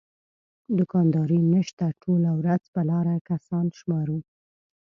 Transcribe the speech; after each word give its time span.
دوکانداري 0.77 1.39
نشته 1.53 1.85
ټوله 2.01 2.31
ورځ 2.39 2.63
په 2.73 2.81
لاره 2.89 3.15
کسان 3.29 3.65
شمارو. 3.79 4.17